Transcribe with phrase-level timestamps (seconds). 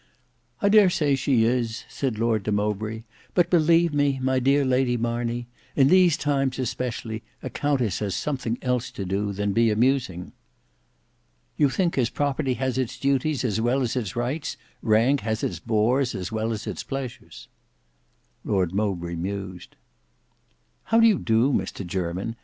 [0.63, 3.03] "I dare say she is," said Lord de Mowbray;
[3.35, 8.57] "but believe me, my dear Lady Marney, in these times especially, a countess has something
[8.63, 10.31] else to do than be amusing."
[11.55, 15.59] "You think as property has its duties as well as its rights, rank has its
[15.59, 17.47] bores as well as its pleasures."
[18.43, 19.75] Lord Mowbray mused.
[20.85, 22.37] "How do you do, Mr Jermyn?"